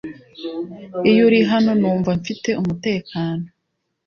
[1.09, 3.45] Iyo uri hano numva mfite umutekano